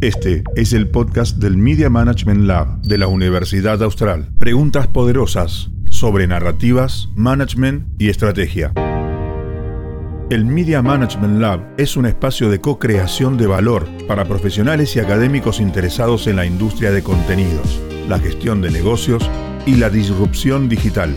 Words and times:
Este 0.00 0.44
es 0.54 0.72
el 0.72 0.88
podcast 0.88 1.38
del 1.38 1.56
Media 1.56 1.88
Management 1.88 2.42
Lab 2.42 2.82
de 2.82 2.98
la 2.98 3.06
Universidad 3.06 3.82
Austral. 3.82 4.28
Preguntas 4.38 4.86
poderosas 4.86 5.70
sobre 5.88 6.26
narrativas, 6.26 7.08
management 7.14 7.86
y 7.98 8.10
estrategia. 8.10 8.72
El 10.30 10.44
Media 10.44 10.82
Management 10.82 11.40
Lab 11.40 11.74
es 11.78 11.96
un 11.96 12.06
espacio 12.06 12.50
de 12.50 12.60
co-creación 12.60 13.36
de 13.36 13.46
valor 13.46 13.86
para 14.08 14.24
profesionales 14.24 14.96
y 14.96 15.00
académicos 15.00 15.60
interesados 15.60 16.26
en 16.26 16.36
la 16.36 16.46
industria 16.46 16.90
de 16.90 17.02
contenidos, 17.02 17.80
la 18.08 18.18
gestión 18.18 18.60
de 18.60 18.70
negocios 18.70 19.30
y 19.66 19.76
la 19.76 19.90
disrupción 19.90 20.68
digital. 20.68 21.14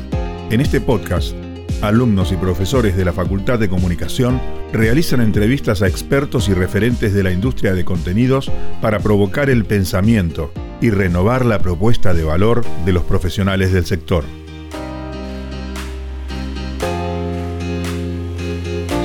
En 0.50 0.62
este 0.62 0.80
podcast, 0.80 1.36
alumnos 1.82 2.32
y 2.32 2.36
profesores 2.36 2.98
de 2.98 3.06
la 3.06 3.14
Facultad 3.14 3.60
de 3.60 3.70
Comunicación 3.70 4.42
realizan 4.74 5.22
entrevistas 5.22 5.82
a 5.82 5.88
expertos 5.88 6.50
y 6.50 6.54
referentes 6.54 7.14
de 7.14 7.24
la 7.24 7.32
industria 7.32 7.74
de 7.74 7.86
contenidos 7.86 8.52
para 8.82 9.00
provocar 9.00 9.50
el 9.50 9.66
pensamiento 9.66 10.52
y 10.82 10.90
renovar 10.90 11.46
la 11.46 11.60
propuesta 11.60 12.14
de 12.14 12.24
valor 12.24 12.64
de 12.86 12.94
los 12.94 13.04
profesionales 13.04 13.72
del 13.74 13.86
sector. 13.86 14.24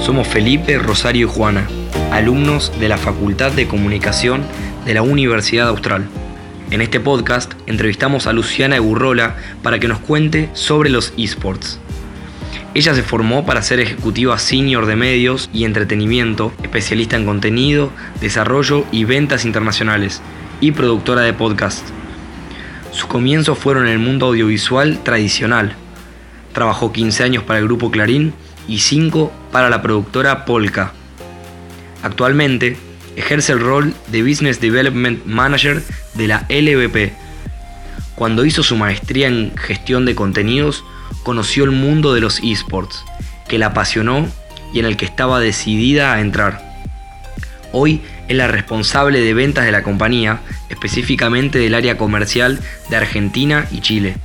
Somos 0.04 0.26
Felipe, 0.26 0.78
Rosario 0.78 1.28
y 1.28 1.30
Juana, 1.30 1.68
alumnos 2.10 2.72
de 2.80 2.88
la 2.88 2.98
Facultad 2.98 3.52
de 3.52 3.68
Comunicación 3.68 4.42
de 4.84 4.94
la 4.94 5.02
Universidad 5.02 5.68
Austral. 5.68 6.08
En 6.70 6.80
este 6.80 7.00
podcast 7.00 7.52
entrevistamos 7.66 8.26
a 8.26 8.32
Luciana 8.32 8.76
Egurrola 8.76 9.36
para 9.62 9.78
que 9.78 9.88
nos 9.88 10.00
cuente 10.00 10.50
sobre 10.54 10.90
los 10.90 11.12
esports. 11.16 11.78
Ella 12.74 12.94
se 12.94 13.02
formó 13.02 13.44
para 13.44 13.60
ser 13.60 13.80
ejecutiva 13.80 14.38
senior 14.38 14.86
de 14.86 14.96
medios 14.96 15.50
y 15.52 15.64
entretenimiento, 15.64 16.54
especialista 16.62 17.16
en 17.16 17.26
contenido, 17.26 17.90
desarrollo 18.18 18.86
y 18.90 19.04
ventas 19.04 19.44
internacionales 19.44 20.22
y 20.60 20.72
productora 20.72 21.20
de 21.20 21.34
podcast. 21.34 21.86
Sus 22.90 23.04
comienzos 23.04 23.58
fueron 23.58 23.86
en 23.86 23.92
el 23.92 23.98
mundo 23.98 24.26
audiovisual 24.26 25.02
tradicional. 25.02 25.74
Trabajó 26.54 26.92
15 26.92 27.24
años 27.24 27.44
para 27.44 27.58
el 27.58 27.66
grupo 27.66 27.90
Clarín 27.90 28.32
y 28.66 28.78
5 28.78 29.30
para 29.52 29.68
la 29.68 29.82
productora 29.82 30.46
Polka. 30.46 30.94
Actualmente 32.02 32.78
ejerce 33.16 33.52
el 33.52 33.60
rol 33.60 33.92
de 34.08 34.22
Business 34.22 34.60
Development 34.62 35.26
Manager 35.26 35.82
de 36.14 36.26
la 36.26 36.46
LVP. 36.48 37.12
Cuando 38.14 38.46
hizo 38.46 38.62
su 38.62 38.76
maestría 38.76 39.28
en 39.28 39.54
gestión 39.56 40.06
de 40.06 40.14
contenidos, 40.14 40.84
conoció 41.22 41.64
el 41.64 41.70
mundo 41.70 42.14
de 42.14 42.20
los 42.20 42.40
esports, 42.42 43.04
que 43.48 43.58
la 43.58 43.66
apasionó 43.66 44.26
y 44.72 44.78
en 44.78 44.86
el 44.86 44.96
que 44.96 45.04
estaba 45.04 45.40
decidida 45.40 46.12
a 46.12 46.20
entrar. 46.20 46.72
Hoy 47.72 48.02
es 48.28 48.36
la 48.36 48.48
responsable 48.48 49.20
de 49.20 49.34
ventas 49.34 49.64
de 49.64 49.72
la 49.72 49.82
compañía, 49.82 50.40
específicamente 50.68 51.58
del 51.58 51.74
área 51.74 51.96
comercial 51.96 52.60
de 52.88 52.96
Argentina 52.96 53.66
y 53.70 53.80
Chile. 53.80 54.16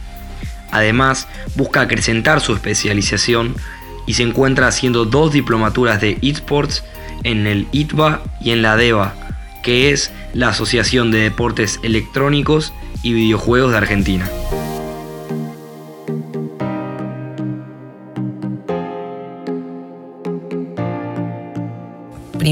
Además, 0.71 1.27
busca 1.55 1.81
acrecentar 1.81 2.41
su 2.41 2.53
especialización 2.53 3.55
y 4.05 4.13
se 4.13 4.23
encuentra 4.23 4.67
haciendo 4.67 5.05
dos 5.05 5.31
diplomaturas 5.31 6.01
de 6.01 6.17
esports 6.21 6.83
en 7.23 7.47
el 7.47 7.67
ITBA 7.71 8.21
y 8.41 8.51
en 8.51 8.61
la 8.61 8.75
DEVA, 8.75 9.15
que 9.63 9.91
es 9.91 10.11
la 10.33 10.49
Asociación 10.49 11.11
de 11.11 11.19
Deportes 11.19 11.79
Electrónicos 11.83 12.73
y 13.03 13.13
Videojuegos 13.13 13.71
de 13.71 13.77
Argentina. 13.77 14.29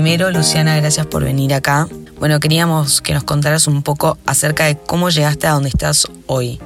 Luciana, 0.05 0.77
gracias 0.77 1.07
por 1.07 1.23
venir 1.23 1.51
acá. 1.55 1.87
Bueno, 2.19 2.39
queríamos 2.39 3.01
que 3.01 3.11
nos 3.15 3.23
contaras 3.23 3.65
un 3.65 3.81
poco 3.81 4.19
acerca 4.27 4.65
de 4.65 4.77
cómo 4.77 5.09
llegaste 5.09 5.47
a 5.47 5.51
donde 5.53 5.69
estás 5.69 6.07
hoy. 6.27 6.61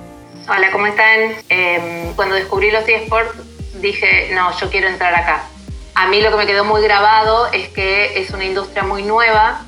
Hola, 0.50 0.70
¿cómo 0.74 0.86
están? 0.88 1.36
Em, 1.48 2.14
cuando 2.16 2.36
descubrí 2.36 2.70
los 2.70 2.86
eSports 2.86 3.32
dije, 3.82 4.32
no, 4.34 4.52
yo 4.60 4.70
quiero 4.70 4.90
entrar 4.90 5.16
acá. 5.16 5.46
A 5.96 6.08
mí 6.08 6.20
lo 6.22 6.32
que 6.32 6.36
me 6.36 6.46
quedó 6.48 6.66
muy 6.66 6.82
grabado 6.82 7.50
es 7.54 7.70
que 7.70 8.22
es 8.22 8.30
una 8.32 8.44
industria 8.44 8.84
muy 8.84 9.04
nueva, 9.04 9.62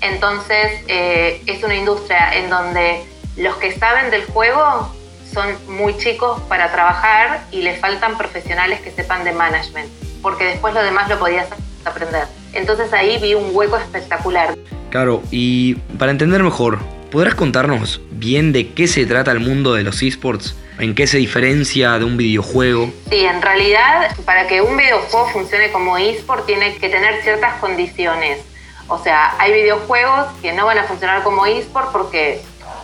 entonces 0.00 0.80
eh, 0.88 1.42
es 1.46 1.62
una 1.62 1.74
industria 1.74 2.32
en 2.34 2.48
donde 2.48 3.04
los 3.36 3.56
que 3.56 3.78
saben 3.78 4.10
del 4.10 4.24
juego 4.24 4.90
son 5.30 5.54
muy 5.68 5.98
chicos 5.98 6.40
para 6.48 6.72
trabajar 6.72 7.44
y 7.50 7.60
le 7.60 7.76
faltan 7.76 8.16
profesionales 8.16 8.80
que 8.80 8.90
sepan 8.90 9.22
de 9.22 9.32
management, 9.32 9.90
porque 10.22 10.44
después 10.44 10.72
lo 10.72 10.82
demás 10.82 11.10
lo 11.10 11.18
podías 11.18 11.48
aprender. 11.84 12.41
Entonces 12.52 12.92
ahí 12.92 13.18
vi 13.18 13.34
un 13.34 13.50
hueco 13.52 13.76
espectacular. 13.76 14.56
Claro, 14.90 15.22
y 15.30 15.74
para 15.98 16.10
entender 16.12 16.42
mejor, 16.42 16.78
¿podrás 17.10 17.34
contarnos 17.34 18.00
bien 18.10 18.52
de 18.52 18.72
qué 18.72 18.86
se 18.86 19.06
trata 19.06 19.32
el 19.32 19.40
mundo 19.40 19.74
de 19.74 19.82
los 19.84 20.02
esports? 20.02 20.54
¿En 20.78 20.94
qué 20.94 21.06
se 21.06 21.18
diferencia 21.18 21.98
de 21.98 22.04
un 22.04 22.16
videojuego? 22.16 22.90
Sí, 23.10 23.24
en 23.24 23.40
realidad, 23.40 24.16
para 24.24 24.46
que 24.46 24.60
un 24.60 24.76
videojuego 24.76 25.28
funcione 25.28 25.70
como 25.70 25.96
esport, 25.96 26.46
tiene 26.46 26.76
que 26.76 26.88
tener 26.88 27.22
ciertas 27.22 27.54
condiciones. 27.60 28.40
O 28.88 28.98
sea, 28.98 29.34
hay 29.38 29.52
videojuegos 29.52 30.26
que 30.40 30.52
no 30.52 30.66
van 30.66 30.78
a 30.78 30.84
funcionar 30.84 31.22
como 31.22 31.46
esport 31.46 31.92
porque, 31.92 32.40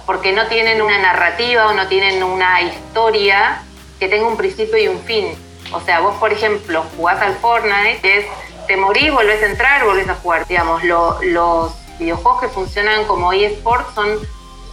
porque 0.06 0.32
no 0.32 0.46
tienen 0.46 0.80
una 0.80 0.98
narrativa 0.98 1.66
o 1.66 1.74
no 1.74 1.88
tienen 1.88 2.22
una 2.22 2.62
historia 2.62 3.62
que 3.98 4.08
tenga 4.08 4.28
un 4.28 4.36
principio 4.36 4.78
y 4.78 4.88
un 4.88 5.00
fin. 5.00 5.26
O 5.72 5.80
sea, 5.80 6.00
vos, 6.00 6.14
por 6.16 6.32
ejemplo, 6.32 6.84
jugás 6.96 7.20
al 7.20 7.34
Fortnite, 7.34 8.18
es 8.18 8.26
te 8.68 8.76
morís, 8.76 9.10
volvés 9.10 9.42
a 9.42 9.46
entrar, 9.46 9.84
volvés 9.84 10.08
a 10.08 10.14
jugar. 10.14 10.46
Digamos, 10.46 10.84
los 10.84 11.72
videojuegos 11.98 12.42
que 12.42 12.48
funcionan 12.48 13.06
como 13.06 13.32
eSports 13.32 13.94
son 13.94 14.20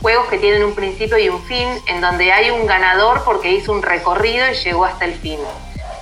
juegos 0.01 0.27
que 0.27 0.37
tienen 0.37 0.63
un 0.63 0.75
principio 0.75 1.17
y 1.17 1.29
un 1.29 1.41
fin, 1.43 1.67
en 1.87 2.01
donde 2.01 2.31
hay 2.31 2.51
un 2.51 2.67
ganador 2.67 3.23
porque 3.23 3.51
hizo 3.51 3.71
un 3.71 3.81
recorrido 3.81 4.47
y 4.51 4.53
llegó 4.53 4.85
hasta 4.85 5.05
el 5.05 5.15
fin. 5.15 5.39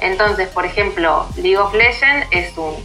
Entonces, 0.01 0.49
por 0.49 0.65
ejemplo, 0.65 1.25
League 1.35 1.57
of 1.57 1.73
Legends 1.73 2.27
es 2.31 2.57
un 2.57 2.75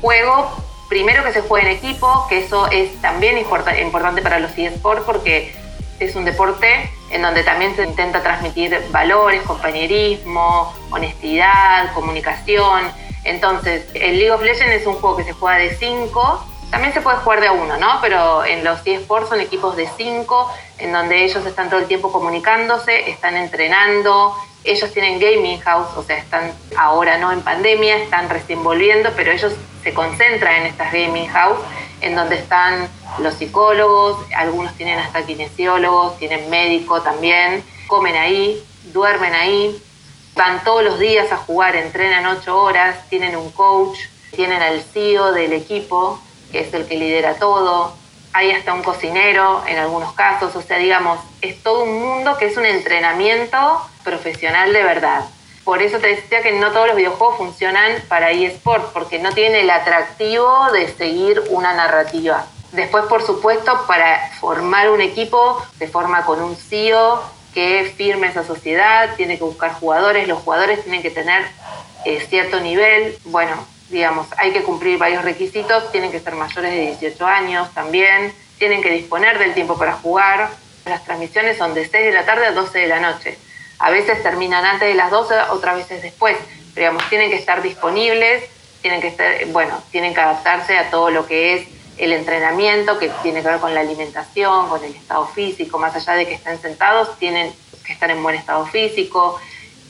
juego, 0.00 0.52
primero 0.88 1.24
que 1.24 1.32
se 1.32 1.40
juega 1.40 1.68
en 1.68 1.76
equipo, 1.76 2.26
que 2.28 2.44
eso 2.44 2.68
es 2.70 3.00
también 3.00 3.38
importante 3.38 4.22
para 4.22 4.38
los 4.38 4.56
eSports 4.56 5.02
porque 5.04 5.52
es 5.98 6.14
un 6.14 6.24
deporte 6.24 6.90
en 7.10 7.22
donde 7.22 7.42
también 7.42 7.74
se 7.74 7.84
intenta 7.84 8.22
transmitir 8.22 8.80
valores, 8.92 9.42
compañerismo, 9.42 10.72
honestidad, 10.90 11.92
comunicación. 11.94 12.84
Entonces, 13.30 13.86
el 13.94 14.18
League 14.18 14.32
of 14.32 14.42
Legends 14.42 14.74
es 14.80 14.86
un 14.86 14.94
juego 14.94 15.16
que 15.16 15.24
se 15.24 15.32
juega 15.32 15.58
de 15.58 15.76
5, 15.76 16.46
también 16.70 16.92
se 16.92 17.00
puede 17.00 17.16
jugar 17.18 17.40
de 17.40 17.50
uno, 17.50 17.76
¿no? 17.78 17.98
Pero 18.00 18.44
en 18.44 18.64
los 18.64 18.80
eSports 18.84 19.28
son 19.28 19.40
equipos 19.40 19.76
de 19.76 19.88
5, 19.96 20.52
en 20.78 20.92
donde 20.92 21.24
ellos 21.24 21.46
están 21.46 21.70
todo 21.70 21.78
el 21.78 21.86
tiempo 21.86 22.10
comunicándose, 22.10 23.08
están 23.08 23.36
entrenando, 23.36 24.34
ellos 24.64 24.92
tienen 24.92 25.20
gaming 25.20 25.60
house, 25.60 25.88
o 25.96 26.02
sea, 26.02 26.18
están 26.18 26.52
ahora 26.76 27.18
no 27.18 27.30
en 27.30 27.40
pandemia, 27.42 27.98
están 27.98 28.28
recién 28.28 28.64
volviendo, 28.64 29.10
pero 29.14 29.30
ellos 29.30 29.52
se 29.84 29.94
concentran 29.94 30.62
en 30.62 30.66
estas 30.66 30.92
gaming 30.92 31.28
house, 31.28 31.58
en 32.00 32.16
donde 32.16 32.34
están 32.34 32.88
los 33.20 33.34
psicólogos, 33.34 34.18
algunos 34.34 34.74
tienen 34.74 34.98
hasta 34.98 35.24
kinesiólogos, 35.24 36.18
tienen 36.18 36.50
médico 36.50 37.00
también, 37.00 37.62
comen 37.86 38.16
ahí, 38.16 38.60
duermen 38.92 39.34
ahí, 39.34 39.80
van 40.40 40.64
todos 40.64 40.82
los 40.82 40.98
días 40.98 41.30
a 41.32 41.36
jugar, 41.36 41.76
entrenan 41.76 42.24
ocho 42.24 42.56
horas, 42.62 43.06
tienen 43.10 43.36
un 43.36 43.50
coach, 43.50 43.98
tienen 44.34 44.62
al 44.62 44.80
CEO 44.80 45.32
del 45.32 45.52
equipo, 45.52 46.18
que 46.50 46.60
es 46.60 46.72
el 46.72 46.86
que 46.86 46.96
lidera 46.96 47.34
todo, 47.34 47.92
hay 48.32 48.50
hasta 48.52 48.72
un 48.72 48.82
cocinero 48.82 49.62
en 49.66 49.76
algunos 49.76 50.14
casos, 50.14 50.56
o 50.56 50.62
sea, 50.62 50.78
digamos, 50.78 51.20
es 51.42 51.62
todo 51.62 51.84
un 51.84 52.00
mundo 52.00 52.38
que 52.38 52.46
es 52.46 52.56
un 52.56 52.64
entrenamiento 52.64 53.82
profesional 54.02 54.72
de 54.72 54.82
verdad. 54.82 55.26
Por 55.62 55.82
eso 55.82 55.98
te 55.98 56.06
decía 56.06 56.40
que 56.40 56.52
no 56.52 56.70
todos 56.70 56.86
los 56.86 56.96
videojuegos 56.96 57.36
funcionan 57.36 58.02
para 58.08 58.30
eSports, 58.30 58.92
porque 58.94 59.18
no 59.18 59.32
tiene 59.32 59.60
el 59.60 59.68
atractivo 59.68 60.72
de 60.72 60.88
seguir 60.88 61.42
una 61.50 61.74
narrativa. 61.74 62.46
Después, 62.72 63.04
por 63.10 63.26
supuesto, 63.26 63.84
para 63.86 64.30
formar 64.40 64.88
un 64.88 65.02
equipo 65.02 65.62
se 65.78 65.86
forma 65.86 66.24
con 66.24 66.40
un 66.40 66.56
CEO 66.56 67.20
que 67.52 67.92
firme 67.96 68.28
esa 68.28 68.44
sociedad, 68.44 69.14
tiene 69.16 69.38
que 69.38 69.44
buscar 69.44 69.72
jugadores, 69.74 70.28
los 70.28 70.42
jugadores 70.42 70.82
tienen 70.82 71.02
que 71.02 71.10
tener 71.10 71.44
eh, 72.04 72.24
cierto 72.28 72.60
nivel, 72.60 73.16
bueno, 73.24 73.66
digamos, 73.88 74.28
hay 74.38 74.52
que 74.52 74.62
cumplir 74.62 74.98
varios 74.98 75.24
requisitos, 75.24 75.90
tienen 75.90 76.10
que 76.10 76.20
ser 76.20 76.34
mayores 76.34 76.70
de 76.70 76.96
18 76.98 77.26
años 77.26 77.72
también, 77.74 78.32
tienen 78.58 78.82
que 78.82 78.90
disponer 78.90 79.38
del 79.38 79.54
tiempo 79.54 79.76
para 79.76 79.92
jugar, 79.94 80.50
las 80.86 81.04
transmisiones 81.04 81.58
son 81.58 81.74
de 81.74 81.88
6 81.88 81.92
de 82.06 82.12
la 82.12 82.24
tarde 82.24 82.46
a 82.46 82.52
12 82.52 82.78
de 82.78 82.86
la 82.86 83.00
noche, 83.00 83.36
a 83.78 83.90
veces 83.90 84.22
terminan 84.22 84.64
antes 84.64 84.88
de 84.88 84.94
las 84.94 85.10
12, 85.10 85.34
otras 85.50 85.76
veces 85.76 86.02
después, 86.02 86.36
pero 86.74 86.92
digamos, 86.92 87.08
tienen 87.08 87.30
que 87.30 87.36
estar 87.36 87.62
disponibles, 87.62 88.44
tienen 88.80 89.00
que 89.00 89.08
estar, 89.08 89.44
bueno, 89.46 89.82
tienen 89.90 90.14
que 90.14 90.20
adaptarse 90.20 90.78
a 90.78 90.90
todo 90.90 91.10
lo 91.10 91.26
que 91.26 91.54
es 91.54 91.68
el 92.00 92.12
entrenamiento 92.14 92.98
que 92.98 93.10
tiene 93.22 93.42
que 93.42 93.48
ver 93.48 93.60
con 93.60 93.74
la 93.74 93.80
alimentación, 93.80 94.68
con 94.68 94.82
el 94.82 94.94
estado 94.94 95.26
físico, 95.26 95.78
más 95.78 95.94
allá 95.94 96.14
de 96.14 96.26
que 96.26 96.34
estén 96.34 96.60
sentados, 96.60 97.18
tienen 97.18 97.52
que 97.84 97.92
estar 97.92 98.10
en 98.10 98.22
buen 98.22 98.34
estado 98.34 98.66
físico. 98.66 99.38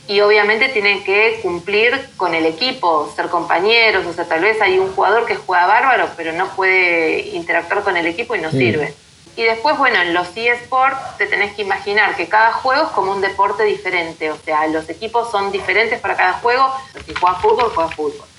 y 0.07 0.19
obviamente 0.19 0.67
tienen 0.69 1.03
que 1.05 1.39
cumplir 1.41 2.09
con 2.17 2.33
el 2.33 2.45
equipo, 2.45 3.09
ser 3.15 3.29
compañeros, 3.29 4.05
o 4.05 4.11
sea, 4.11 4.27
tal 4.27 4.41
vez 4.41 4.59
hay 4.61 4.77
un 4.77 4.91
jugador 4.93 5.25
que 5.25 5.35
juega 5.35 5.67
bárbaro, 5.67 6.09
pero 6.17 6.33
no 6.33 6.49
puede 6.49 7.29
interactuar 7.29 7.83
con 7.83 7.95
el 7.95 8.05
equipo 8.07 8.35
y 8.35 8.41
no 8.41 8.51
sirve. 8.51 8.93
Y 9.37 9.43
después, 9.43 9.77
bueno, 9.77 10.01
en 10.01 10.13
los 10.13 10.27
eSports 10.35 11.17
te 11.17 11.27
tenés 11.27 11.53
que 11.53 11.61
imaginar 11.61 12.17
que 12.17 12.27
cada 12.27 12.51
juego 12.51 12.87
es 12.87 12.89
como 12.89 13.13
un 13.13 13.21
deporte 13.21 13.63
diferente, 13.63 14.31
o 14.31 14.37
sea, 14.43 14.67
los 14.67 14.89
equipos 14.89 15.31
son 15.31 15.51
diferentes 15.51 15.99
para 16.01 16.17
cada 16.17 16.33
juego. 16.33 16.73
Si 17.05 17.13
juegas 17.13 17.41
fútbol, 17.41 17.71
juegas 17.73 17.95
fútbol. 17.95 18.30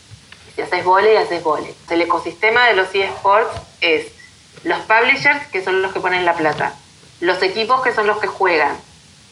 Si 0.55 0.63
haces 0.63 0.85
volei, 0.85 1.17
haces 1.17 1.43
volei. 1.43 1.75
El 1.91 2.03
ecosistema 2.03 2.67
de 2.67 2.75
los 2.75 2.95
eSports 2.95 3.61
es 3.81 4.07
los 4.65 4.81
publishers, 4.81 5.47
que 5.49 5.63
son 5.63 5.83
los 5.83 5.93
que 5.93 6.01
ponen 6.01 6.25
la 6.25 6.35
plata, 6.35 6.75
los 7.21 7.43
equipos, 7.43 7.83
que 7.83 7.93
son 7.93 8.07
los 8.07 8.19
que 8.19 8.27
juegan, 8.27 8.77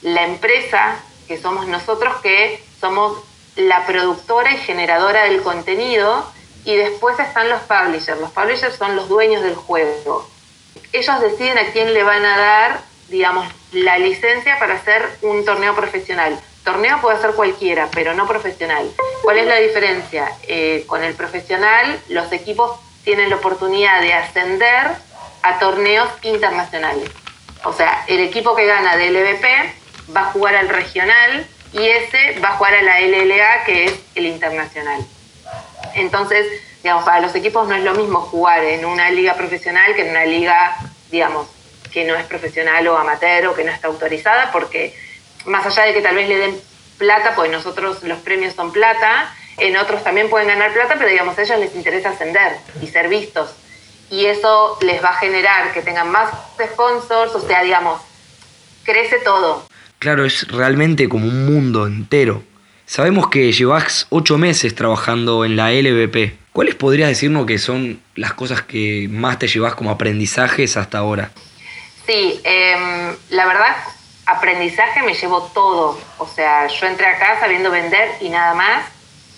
la 0.03 0.25
empresa, 0.25 0.97
que 1.29 1.41
somos 1.41 1.67
nosotros, 1.67 2.17
que 2.23 2.63
somos 2.81 3.19
la 3.57 3.87
productora 3.87 4.53
y 4.53 4.57
generadora 4.57 5.25
del 5.25 5.43
contenido, 5.43 6.25
y 6.65 6.77
después 6.77 7.19
están 7.19 7.49
los 7.49 7.61
publishers. 7.63 8.21
Los 8.21 8.31
publishers 8.31 8.77
son 8.77 8.97
los 8.97 9.09
dueños 9.09 9.43
del 9.43 9.55
juego 9.55 10.27
ellos 10.93 11.21
deciden 11.21 11.59
a 11.59 11.71
quién 11.73 11.95
le 11.95 12.03
van 12.03 12.25
a 12.25 12.37
dar, 12.37 12.81
digamos, 13.09 13.47
la 13.73 13.99
licencia 13.99 14.59
para 14.59 14.75
hacer 14.75 15.19
un 15.23 15.45
torneo 15.45 15.75
profesional. 15.75 16.39
Torneo 16.65 17.01
puede 17.01 17.21
ser 17.21 17.33
cualquiera, 17.33 17.89
pero 17.93 18.15
no 18.15 18.27
profesional. 18.27 18.91
¿Cuál 19.23 19.39
es 19.39 19.47
la 19.47 19.57
diferencia? 19.57 20.31
Eh, 20.43 20.85
con 20.87 21.03
el 21.03 21.15
profesional, 21.15 22.01
los 22.09 22.31
equipos 22.33 22.79
tienen 23.05 23.31
la 23.31 23.37
oportunidad 23.37 24.01
de 24.01 24.13
ascender 24.13 24.89
a 25.43 25.59
torneos 25.59 26.09
internacionales. 26.23 27.11
O 27.65 27.73
sea, 27.73 28.05
el 28.07 28.21
equipo 28.21 28.55
que 28.55 28.67
gana 28.67 28.97
del 28.97 29.15
LVP 29.15 29.47
va 30.15 30.23
a 30.23 30.33
jugar 30.33 30.55
al 30.57 30.69
regional 30.69 31.47
y 31.73 31.87
ese 31.87 32.39
va 32.41 32.51
a 32.51 32.57
jugar 32.57 32.75
a 32.75 32.83
la 32.83 33.01
LLA, 33.01 33.65
que 33.65 33.85
es 33.85 33.95
el 34.15 34.27
internacional. 34.27 35.05
Entonces, 35.95 36.47
digamos, 36.83 37.05
para 37.05 37.21
los 37.21 37.35
equipos 37.35 37.69
no 37.69 37.75
es 37.75 37.85
lo 37.85 37.95
mismo 37.95 38.21
jugar 38.21 38.65
en 38.65 38.85
una 38.85 39.11
liga 39.11 39.35
profesional 39.35 39.95
que 39.95 40.03
en 40.03 40.11
una 40.11 40.25
liga, 40.25 40.77
digamos, 41.11 41.49
que 41.93 42.05
no 42.05 42.17
es 42.17 42.25
profesional 42.27 42.87
o 42.89 42.97
amateur 42.97 43.47
o 43.49 43.55
que 43.55 43.65
no 43.65 43.73
está 43.73 43.89
autorizada, 43.89 44.51
porque 44.53 44.95
más 45.47 45.67
allá 45.67 45.85
de 45.85 45.95
que 45.95 46.01
tal 46.01 46.15
vez 46.15 46.29
le 46.29 46.37
den 46.37 46.61
plata, 46.99 47.35
pues 47.35 47.51
nosotros 47.51 48.03
los 48.03 48.19
premios 48.19 48.55
son 48.55 48.73
plata, 48.73 49.35
en 49.57 49.77
otros 49.77 50.05
también 50.05 50.29
pueden 50.29 50.49
ganar 50.49 50.73
plata, 50.73 50.95
pero 50.97 51.09
digamos, 51.09 51.37
a 51.39 51.43
ellos 51.43 51.59
les 51.59 51.75
interesa 51.75 52.11
ascender 52.11 52.53
y 52.83 52.87
ser 52.87 53.09
vistos. 53.09 53.51
Y 54.11 54.27
eso 54.27 54.79
les 54.83 55.03
va 55.03 55.11
a 55.11 55.19
generar 55.19 55.73
que 55.73 55.83
tengan 55.83 56.11
más 56.11 56.31
sponsors, 56.73 57.35
o 57.35 57.47
sea, 57.47 57.63
digamos, 57.63 58.01
crece 58.83 59.19
todo. 59.25 59.65
Claro, 59.99 60.25
es 60.25 60.49
realmente 60.49 61.09
como 61.09 61.27
un 61.27 61.47
mundo 61.47 61.87
entero. 61.87 62.43
Sabemos 62.87 63.29
que 63.29 63.53
llevas 63.53 64.07
ocho 64.11 64.37
meses 64.37 64.75
trabajando 64.75 65.45
en 65.45 65.57
la 65.57 65.71
LVP. 65.71 66.37
¿Cuáles 66.53 66.75
podrías 66.75 67.09
decirnos 67.09 67.47
que 67.47 67.59
son 67.59 68.03
las 68.17 68.33
cosas 68.33 68.63
que 68.63 69.07
más 69.09 69.39
te 69.39 69.47
llevas 69.47 69.75
como 69.75 69.91
aprendizajes 69.91 70.77
hasta 70.77 70.99
ahora? 70.99 71.31
Sí, 72.07 72.41
em, 72.43 73.15
la 73.31 73.47
verdad, 73.47 73.77
aprendizaje 74.31 75.03
me 75.03 75.15
llevo 75.15 75.43
todo. 75.55 75.99
O 76.19 76.27
sea, 76.27 76.67
yo 76.67 76.87
entré 76.87 77.07
acá 77.07 77.39
sabiendo 77.41 77.71
vender 77.71 78.17
y 78.21 78.29
nada 78.29 78.55
más. 78.55 78.85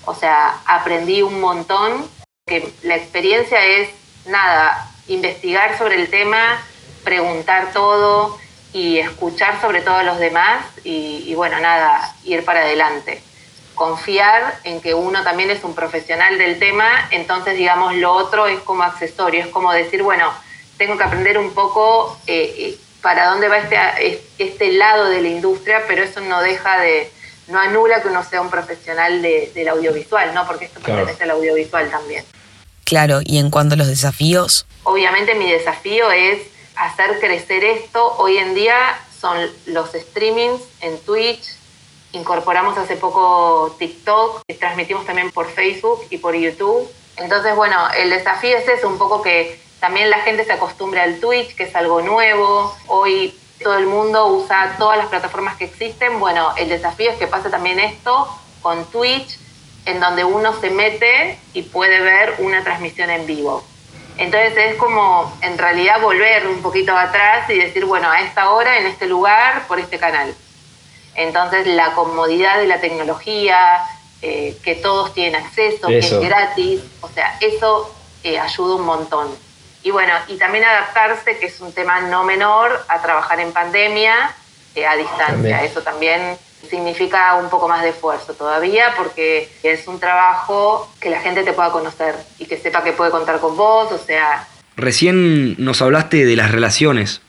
O 0.04 0.14
sea, 0.14 0.60
aprendí 0.66 1.22
un 1.22 1.40
montón. 1.40 2.08
Que 2.46 2.72
la 2.82 2.96
experiencia 2.96 3.64
es 3.64 3.90
nada, 4.26 4.90
investigar 5.06 5.78
sobre 5.78 5.94
el 5.94 6.10
tema, 6.10 6.60
preguntar 7.04 7.72
todo 7.72 8.36
y 8.72 8.98
escuchar 8.98 9.60
sobre 9.60 9.80
todo 9.80 9.96
a 9.96 10.02
los 10.02 10.18
demás 10.18 10.64
y, 10.82 11.24
y 11.26 11.34
bueno, 11.36 11.60
nada, 11.60 12.14
ir 12.24 12.44
para 12.44 12.62
adelante 12.62 13.22
confiar 13.74 14.60
en 14.64 14.80
que 14.80 14.94
uno 14.94 15.22
también 15.22 15.50
es 15.50 15.64
un 15.64 15.74
profesional 15.74 16.38
del 16.38 16.58
tema, 16.58 17.08
entonces 17.10 17.56
digamos 17.56 17.94
lo 17.96 18.12
otro 18.12 18.46
es 18.46 18.60
como 18.60 18.82
accesorio, 18.82 19.40
es 19.40 19.48
como 19.48 19.72
decir, 19.72 20.02
bueno, 20.02 20.32
tengo 20.76 20.96
que 20.96 21.04
aprender 21.04 21.38
un 21.38 21.52
poco 21.52 22.18
eh, 22.26 22.54
eh, 22.58 22.78
para 23.02 23.28
dónde 23.28 23.48
va 23.48 23.58
este, 23.58 24.22
este 24.38 24.72
lado 24.72 25.10
de 25.10 25.20
la 25.20 25.28
industria, 25.28 25.82
pero 25.86 26.02
eso 26.02 26.20
no 26.20 26.40
deja 26.40 26.80
de, 26.80 27.10
no 27.48 27.58
anula 27.58 28.00
que 28.00 28.08
uno 28.08 28.24
sea 28.24 28.40
un 28.40 28.50
profesional 28.50 29.20
del 29.20 29.68
audiovisual, 29.68 30.32
¿no? 30.34 30.46
Porque 30.46 30.66
esto 30.66 30.80
pertenece 30.80 31.24
al 31.24 31.32
audiovisual 31.32 31.90
también. 31.90 32.24
Claro, 32.84 33.20
y 33.24 33.38
en 33.38 33.50
cuanto 33.50 33.74
a 33.74 33.78
los 33.78 33.88
desafíos. 33.88 34.66
Obviamente 34.84 35.34
mi 35.34 35.50
desafío 35.50 36.10
es 36.12 36.40
hacer 36.76 37.18
crecer 37.20 37.64
esto. 37.64 38.16
Hoy 38.18 38.38
en 38.38 38.54
día 38.54 38.76
son 39.20 39.38
los 39.66 39.90
streamings 39.92 40.62
en 40.80 40.98
Twitch, 41.00 41.56
Incorporamos 42.12 42.76
hace 42.76 42.96
poco 42.96 43.74
TikTok, 43.78 44.42
transmitimos 44.58 45.06
también 45.06 45.30
por 45.30 45.50
Facebook 45.50 46.02
y 46.10 46.18
por 46.18 46.34
YouTube. 46.34 46.86
Entonces, 47.16 47.56
bueno, 47.56 47.78
el 47.96 48.10
desafío 48.10 48.56
es 48.58 48.68
eso, 48.68 48.86
un 48.88 48.98
poco 48.98 49.22
que 49.22 49.58
también 49.82 50.10
la 50.10 50.20
gente 50.20 50.44
se 50.44 50.52
acostumbre 50.52 51.00
al 51.00 51.18
Twitch, 51.18 51.56
que 51.56 51.64
es 51.64 51.74
algo 51.74 52.02
nuevo. 52.02 52.72
Hoy 52.86 53.36
todo 53.60 53.76
el 53.76 53.86
mundo 53.86 54.28
usa 54.28 54.76
todas 54.78 54.96
las 54.96 55.08
plataformas 55.08 55.56
que 55.56 55.64
existen. 55.64 56.20
Bueno, 56.20 56.54
el 56.56 56.68
desafío 56.68 57.10
es 57.10 57.16
que 57.16 57.26
pase 57.26 57.50
también 57.50 57.80
esto 57.80 58.28
con 58.60 58.84
Twitch, 58.92 59.40
en 59.84 59.98
donde 59.98 60.22
uno 60.22 60.52
se 60.60 60.70
mete 60.70 61.36
y 61.52 61.62
puede 61.62 61.98
ver 61.98 62.36
una 62.38 62.62
transmisión 62.62 63.10
en 63.10 63.26
vivo. 63.26 63.64
Entonces 64.18 64.56
es 64.56 64.76
como 64.76 65.36
en 65.42 65.58
realidad 65.58 66.00
volver 66.00 66.46
un 66.46 66.62
poquito 66.62 66.96
atrás 66.96 67.50
y 67.50 67.58
decir, 67.58 67.84
bueno, 67.84 68.08
a 68.08 68.20
esta 68.20 68.50
hora, 68.50 68.78
en 68.78 68.86
este 68.86 69.06
lugar, 69.06 69.66
por 69.66 69.80
este 69.80 69.98
canal. 69.98 70.32
Entonces 71.16 71.66
la 71.66 71.92
comodidad 71.94 72.58
de 72.58 72.68
la 72.68 72.80
tecnología, 72.80 73.84
eh, 74.20 74.56
que 74.62 74.76
todos 74.76 75.12
tienen 75.12 75.44
acceso, 75.44 75.88
que 75.88 75.98
es 75.98 76.20
gratis, 76.20 76.82
o 77.00 77.08
sea, 77.08 77.36
eso 77.40 77.92
eh, 78.22 78.38
ayuda 78.38 78.76
un 78.76 78.86
montón. 78.86 79.51
Y 79.82 79.90
bueno, 79.90 80.12
y 80.28 80.36
también 80.36 80.64
adaptarse, 80.64 81.38
que 81.38 81.46
es 81.46 81.60
un 81.60 81.72
tema 81.72 82.00
no 82.02 82.24
menor, 82.24 82.84
a 82.88 83.02
trabajar 83.02 83.40
en 83.40 83.52
pandemia 83.52 84.34
eh, 84.74 84.86
a 84.86 84.96
distancia. 84.96 85.64
Eso 85.64 85.82
también 85.82 86.36
significa 86.68 87.34
un 87.34 87.50
poco 87.50 87.68
más 87.68 87.82
de 87.82 87.90
esfuerzo 87.90 88.34
todavía 88.34 88.94
porque 88.96 89.50
es 89.62 89.88
un 89.88 89.98
trabajo 89.98 90.90
que 91.00 91.10
la 91.10 91.20
gente 91.20 91.42
te 91.42 91.52
pueda 91.52 91.70
conocer 91.70 92.14
y 92.38 92.46
que 92.46 92.56
sepa 92.56 92.84
que 92.84 92.92
puede 92.92 93.10
contar 93.10 93.40
con 93.40 93.56
vos, 93.56 93.90
o 93.92 93.98
sea... 93.98 94.46
Recién 94.76 95.56
nos 95.62 95.82
hablaste 95.82 96.24
de 96.24 96.36
las 96.36 96.50
relaciones. 96.50 97.20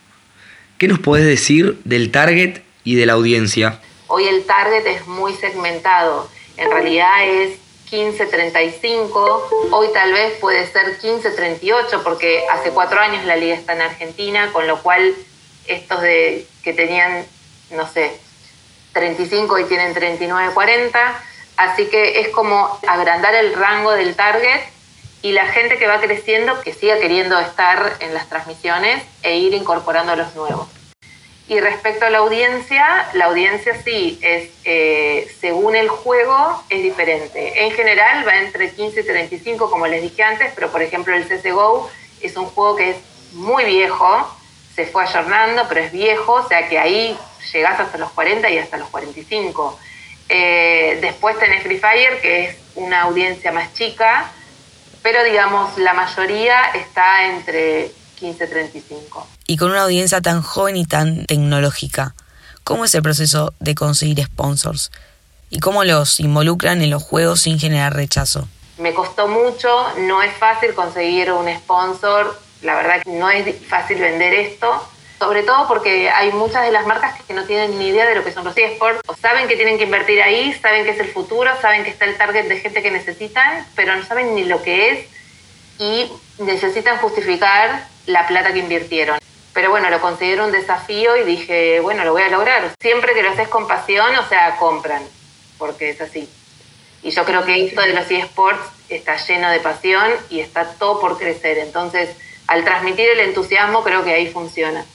¿Qué 0.78 0.88
nos 0.88 1.00
podés 1.00 1.26
decir 1.26 1.82
del 1.84 2.12
target 2.12 2.62
y 2.84 2.96
de 2.96 3.06
la 3.06 3.14
audiencia? 3.14 3.80
Hoy 4.08 4.28
el 4.28 4.46
target 4.46 4.86
es 4.86 5.08
muy 5.08 5.34
segmentado. 5.34 6.30
En 6.56 6.72
realidad 6.72 7.26
es 7.26 7.58
15-35, 7.94 9.70
hoy 9.70 9.88
tal 9.94 10.14
vez 10.14 10.34
puede 10.40 10.66
ser 10.66 11.00
15-38 11.00 12.02
porque 12.02 12.44
hace 12.52 12.72
cuatro 12.72 13.00
años 13.00 13.24
la 13.26 13.36
liga 13.36 13.54
está 13.54 13.74
en 13.74 13.84
Argentina, 13.84 14.50
con 14.52 14.66
lo 14.66 14.82
cual 14.82 15.14
estos 15.68 16.02
de 16.02 16.48
que 16.64 16.74
tenían, 16.74 17.24
no 17.70 17.88
sé, 17.88 18.20
35 18.94 19.60
y 19.60 19.66
tienen 19.66 19.94
39-40, 19.94 20.90
así 21.58 21.86
que 21.86 22.22
es 22.22 22.30
como 22.30 22.80
agrandar 22.88 23.36
el 23.36 23.54
rango 23.54 23.92
del 23.92 24.16
target 24.16 24.62
y 25.22 25.34
la 25.34 25.46
gente 25.46 25.78
que 25.78 25.86
va 25.86 26.02
creciendo 26.02 26.60
que 26.62 26.74
siga 26.74 26.98
queriendo 26.98 27.40
estar 27.40 27.98
en 28.00 28.16
las 28.16 28.28
transmisiones 28.28 29.04
e 29.22 29.38
ir 29.38 29.54
incorporando 29.54 30.14
a 30.14 30.16
los 30.16 30.34
nuevos. 30.34 30.68
Y 31.54 31.60
respecto 31.60 32.06
a 32.06 32.10
la 32.10 32.18
audiencia, 32.18 33.08
la 33.14 33.26
audiencia 33.26 33.80
sí 33.84 34.18
es, 34.24 34.50
eh, 34.64 35.32
según 35.40 35.76
el 35.76 35.88
juego, 35.88 36.64
es 36.68 36.82
diferente. 36.82 37.66
En 37.66 37.72
general 37.74 38.28
va 38.28 38.38
entre 38.38 38.72
15 38.72 39.02
y 39.02 39.04
35, 39.04 39.70
como 39.70 39.86
les 39.86 40.02
dije 40.02 40.24
antes, 40.24 40.52
pero 40.56 40.72
por 40.72 40.82
ejemplo 40.82 41.14
el 41.14 41.28
CSGO 41.28 41.92
es 42.22 42.36
un 42.38 42.46
juego 42.46 42.76
que 42.76 42.90
es 42.90 42.98
muy 43.34 43.66
viejo, 43.66 44.36
se 44.76 44.88
fue 44.88 45.04
ayornando, 45.04 45.68
pero 45.70 45.82
es 45.82 45.92
viejo, 45.92 46.34
o 46.34 46.48
sea 46.48 46.68
que 46.68 46.80
ahí 46.80 47.16
llegás 47.52 47.80
hasta 47.80 48.00
los 48.00 48.10
40 48.14 48.50
y 48.50 48.58
hasta 48.58 48.78
los 48.78 48.90
45. 48.90 49.78
Eh, 50.30 50.98
después 51.02 51.38
tenés 51.38 51.62
Free 51.62 51.78
Fire, 51.78 52.20
que 52.20 52.46
es 52.46 52.58
una 52.74 53.04
audiencia 53.04 53.52
más 53.52 53.72
chica, 53.76 54.32
pero 55.04 55.24
digamos 55.24 55.78
la 55.78 55.94
mayoría 55.94 56.72
está 56.74 57.26
entre 57.26 57.92
15-35 58.24 59.26
y 59.48 59.58
con 59.58 59.72
una 59.72 59.84
audiencia 59.84 60.22
tan 60.22 60.42
joven 60.42 60.78
y 60.78 60.86
tan 60.86 61.26
tecnológica, 61.26 62.16
¿cómo 62.64 62.86
es 62.86 62.96
el 62.96 63.02
proceso 63.02 63.54
de 63.60 63.76
conseguir 63.76 64.24
sponsors? 64.24 64.92
¿Y 65.50 65.60
cómo 65.60 65.84
los 65.84 66.20
involucran 66.20 66.82
en 66.82 66.90
los 66.90 67.04
juegos 67.04 67.42
sin 67.42 67.60
generar 67.60 67.94
rechazo? 67.94 68.48
Me 68.78 68.94
costó 68.94 69.28
mucho, 69.28 69.70
no 70.00 70.24
es 70.24 70.34
fácil 70.36 70.74
conseguir 70.74 71.32
un 71.32 71.54
sponsor, 71.58 72.40
la 72.62 72.76
verdad 72.76 73.04
que 73.04 73.12
no 73.12 73.30
es 73.30 73.56
fácil 73.68 74.00
vender 74.00 74.34
esto, 74.34 74.88
sobre 75.20 75.44
todo 75.44 75.68
porque 75.68 76.10
hay 76.10 76.32
muchas 76.32 76.64
de 76.64 76.72
las 76.72 76.88
marcas 76.88 77.22
que 77.22 77.34
no 77.34 77.44
tienen 77.44 77.78
ni 77.78 77.90
idea 77.90 78.08
de 78.08 78.16
lo 78.16 78.24
que 78.24 78.32
son 78.32 78.44
los 78.44 78.58
eSports, 78.58 79.02
o 79.08 79.16
saben 79.16 79.48
que 79.48 79.56
tienen 79.56 79.78
que 79.78 79.84
invertir 79.84 80.22
ahí, 80.22 80.54
saben 80.54 80.86
que 80.86 80.92
es 80.92 81.00
el 81.00 81.12
futuro, 81.12 81.52
saben 81.62 81.84
que 81.84 81.92
está 81.92 82.06
el 82.06 82.18
target 82.18 82.48
de 82.48 82.60
gente 82.60 82.82
que 82.82 82.92
necesitan, 82.92 83.66
pero 83.76 83.96
no 83.96 84.04
saben 84.06 84.34
ni 84.34 84.46
lo 84.46 84.64
que 84.64 84.90
es 84.90 85.08
y 85.80 86.12
necesitan 86.40 86.98
justificar 86.98 87.88
la 88.06 88.28
plata 88.28 88.54
que 88.54 88.60
invirtieron. 88.60 89.20
Pero 89.54 89.70
bueno, 89.70 89.90
lo 89.90 90.02
considero 90.02 90.46
un 90.46 90.52
desafío 90.52 91.16
y 91.16 91.24
dije, 91.24 91.80
bueno, 91.80 92.04
lo 92.04 92.14
voy 92.14 92.24
a 92.24 92.30
lograr. 92.30 92.72
Siempre 92.82 93.14
que 93.14 93.22
lo 93.22 93.30
haces 93.30 93.48
con 93.48 93.68
pasión, 93.68 94.16
o 94.18 94.28
sea, 94.28 94.58
compran. 94.58 95.04
porque 95.58 95.92
es 95.92 96.02
así. 96.02 96.28
Y 97.04 97.12
yo 97.12 97.26
creo 97.26 97.46
que 97.46 97.66
esto 97.66 97.82
de 97.82 97.94
los 97.94 98.10
eSports 98.10 98.66
está 98.90 99.18
lleno 99.18 99.50
de 99.50 99.60
pasión 99.60 100.12
y 100.30 100.40
está 100.40 100.66
todo 100.74 101.00
por 101.00 101.18
crecer. 101.18 101.58
Entonces, 101.60 102.10
al 102.48 102.64
transmitir 102.64 103.10
el 103.10 103.20
entusiasmo, 103.20 103.84
creo 103.84 104.04
que 104.04 104.14
ahí 104.14 104.32
funciona. 104.32 104.86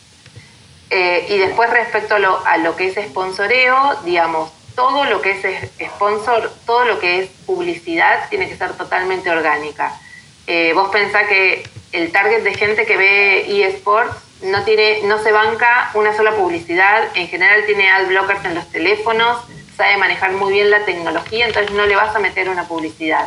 Eh, 0.90 1.26
y 1.28 1.38
después 1.38 1.70
respecto 1.70 2.14
a 2.14 2.56
lo, 2.58 2.76
que 2.76 2.88
es 2.88 2.94
sponsoreo, 3.08 3.96
digamos, 4.04 4.50
todo 4.74 5.04
lo 5.04 5.20
que 5.20 5.32
es 5.32 5.90
sponsor, 5.94 6.50
todo 6.64 6.84
lo 6.84 6.98
que 6.98 7.20
es 7.20 7.30
publicidad 7.46 8.28
tiene 8.30 8.48
que 8.48 8.56
ser 8.56 8.72
totalmente 8.72 9.30
orgánica. 9.30 9.98
Eh, 10.46 10.72
vos 10.74 10.88
pensás 10.90 11.28
que 11.28 11.68
el 11.92 12.12
target 12.12 12.42
de 12.42 12.54
gente 12.54 12.86
que 12.86 12.96
ve 12.96 13.64
eSports 13.64 14.14
no, 14.42 14.62
tiene, 14.64 15.02
no 15.04 15.22
se 15.22 15.32
banca 15.32 15.90
una 15.94 16.16
sola 16.16 16.32
publicidad, 16.32 17.04
en 17.14 17.28
general 17.28 17.64
tiene 17.66 17.90
ad 17.90 18.06
blockers 18.06 18.44
en 18.44 18.54
los 18.54 18.68
teléfonos, 18.70 19.42
sabe 19.76 19.96
manejar 19.96 20.32
muy 20.32 20.52
bien 20.52 20.70
la 20.70 20.84
tecnología, 20.84 21.46
entonces 21.46 21.72
no 21.72 21.86
le 21.86 21.96
vas 21.96 22.14
a 22.14 22.18
meter 22.18 22.48
una 22.48 22.66
publicidad. 22.68 23.26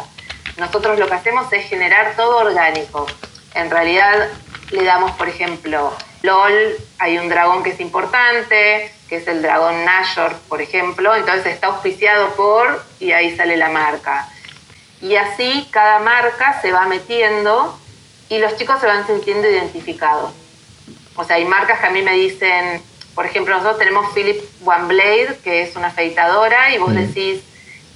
Nosotros 0.57 0.99
lo 0.99 1.07
que 1.07 1.13
hacemos 1.13 1.51
es 1.53 1.65
generar 1.67 2.15
todo 2.15 2.37
orgánico. 2.37 3.07
En 3.55 3.69
realidad 3.69 4.29
le 4.71 4.83
damos, 4.83 5.11
por 5.11 5.27
ejemplo, 5.27 5.93
LOL, 6.21 6.77
hay 6.99 7.17
un 7.17 7.29
dragón 7.29 7.63
que 7.63 7.71
es 7.71 7.79
importante, 7.79 8.93
que 9.09 9.17
es 9.17 9.27
el 9.27 9.41
dragón 9.41 9.83
Nashor, 9.83 10.35
por 10.47 10.61
ejemplo, 10.61 11.15
entonces 11.15 11.47
está 11.47 11.67
auspiciado 11.67 12.29
por 12.35 12.83
y 12.99 13.11
ahí 13.11 13.35
sale 13.35 13.57
la 13.57 13.69
marca. 13.69 14.29
Y 15.01 15.15
así 15.15 15.67
cada 15.71 15.99
marca 15.99 16.61
se 16.61 16.71
va 16.71 16.85
metiendo 16.85 17.77
y 18.31 18.39
los 18.39 18.55
chicos 18.55 18.79
se 18.79 18.87
van 18.87 19.05
sintiendo 19.05 19.45
identificados. 19.49 20.31
O 21.17 21.25
sea, 21.25 21.35
hay 21.35 21.43
marcas 21.43 21.81
que 21.81 21.87
a 21.87 21.89
mí 21.89 22.01
me 22.01 22.13
dicen, 22.13 22.81
por 23.13 23.25
ejemplo, 23.25 23.53
nosotros 23.53 23.77
tenemos 23.77 24.13
Philip 24.13 24.41
One 24.65 24.85
Blade, 24.85 25.37
que 25.43 25.63
es 25.63 25.75
una 25.75 25.87
afeitadora, 25.87 26.73
y 26.73 26.77
vos 26.77 26.95
decís, 26.95 27.41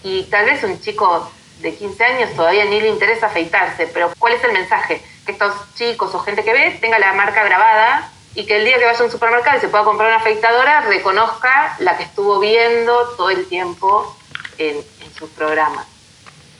y 0.03 0.23
tal 0.23 0.43
vez 0.43 0.61
un 0.65 0.81
chico 0.81 1.31
de 1.61 1.73
15 1.73 2.03
años 2.03 2.33
todavía 2.35 2.65
ni 2.65 2.81
le 2.81 2.89
interesa 2.89 3.27
afeitarse, 3.27 3.87
pero 3.87 4.11
¿cuál 4.19 4.33
es 4.33 4.43
el 4.43 4.51
mensaje? 4.51 5.01
Que 5.25 5.31
estos 5.31 5.53
chicos 5.75 6.13
o 6.13 6.19
gente 6.19 6.43
que 6.43 6.51
ve 6.51 6.77
tenga 6.81 6.99
la 6.99 7.13
marca 7.13 7.41
grabada 7.45 8.11
y 8.33 8.45
que 8.45 8.57
el 8.57 8.65
día 8.65 8.77
que 8.77 8.83
vaya 8.83 8.99
a 8.99 9.03
un 9.05 9.11
supermercado 9.11 9.57
y 9.57 9.61
se 9.61 9.69
pueda 9.69 9.85
comprar 9.85 10.09
una 10.09 10.17
afeitadora, 10.17 10.81
reconozca 10.81 11.77
la 11.79 11.95
que 11.95 12.03
estuvo 12.03 12.39
viendo 12.39 13.07
todo 13.15 13.29
el 13.29 13.45
tiempo 13.45 14.13
en, 14.57 14.75
en 14.75 15.13
sus 15.17 15.29
programas. 15.29 15.87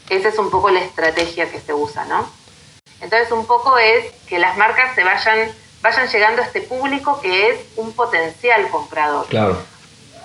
Esa 0.10 0.30
es 0.30 0.40
un 0.40 0.50
poco 0.50 0.70
la 0.70 0.80
estrategia 0.80 1.52
que 1.52 1.60
se 1.60 1.74
usa, 1.74 2.06
¿no? 2.06 2.45
Entonces 3.02 3.32
un 3.32 3.46
poco 3.46 3.78
es 3.78 4.12
que 4.28 4.40
las 4.40 4.58
marcas 4.58 4.96
se 4.96 5.04
vayan, 5.04 5.52
vayan 5.82 6.08
llegando 6.08 6.42
a 6.42 6.46
este 6.46 6.62
público 6.62 7.20
que 7.22 7.50
es 7.50 7.60
un 7.76 7.94
potencial 7.94 8.70
comprador. 8.70 9.28
Claro. 9.28 9.58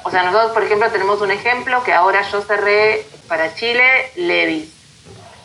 O 0.03 0.11
sea, 0.11 0.23
nosotros, 0.23 0.53
por 0.53 0.63
ejemplo, 0.63 0.91
tenemos 0.91 1.21
un 1.21 1.31
ejemplo 1.31 1.83
que 1.85 1.93
ahora 1.93 2.23
yo 2.31 2.41
cerré 2.43 3.07
para 3.29 3.55
Chile, 3.55 4.11
Levis. 4.17 4.71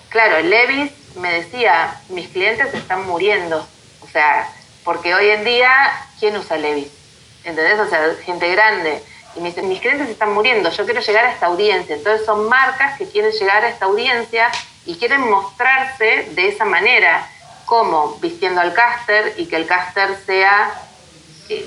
Claro, 0.09 0.39
Levis 0.41 0.91
me 1.17 1.33
decía, 1.33 1.99
mis 2.09 2.29
clientes 2.29 2.73
están 2.73 3.05
muriendo. 3.05 3.67
O 4.01 4.07
sea, 4.07 4.49
porque 4.85 5.13
hoy 5.13 5.29
en 5.29 5.43
día, 5.43 5.71
¿quién 6.19 6.37
usa 6.37 6.57
Levis? 6.57 6.87
¿Entendés? 7.43 7.79
O 7.79 7.89
sea, 7.89 8.15
gente 8.23 8.49
grande. 8.51 9.03
Y 9.35 9.41
me 9.41 9.49
dicen, 9.49 9.67
mis 9.67 9.81
clientes 9.81 10.07
están 10.07 10.33
muriendo, 10.33 10.69
yo 10.69 10.85
quiero 10.85 11.01
llegar 11.01 11.25
a 11.25 11.31
esta 11.31 11.47
audiencia. 11.47 11.95
Entonces 11.95 12.25
son 12.25 12.47
marcas 12.47 12.97
que 12.97 13.09
quieren 13.09 13.31
llegar 13.31 13.65
a 13.65 13.69
esta 13.69 13.85
audiencia 13.85 14.49
y 14.85 14.95
quieren 14.97 15.29
mostrarse 15.29 16.29
de 16.31 16.47
esa 16.47 16.65
manera, 16.65 17.29
como 17.65 18.17
vistiendo 18.21 18.61
al 18.61 18.73
caster 18.73 19.33
y 19.37 19.47
que 19.47 19.55
el 19.55 19.65
caster 19.65 20.17
sea, 20.25 20.71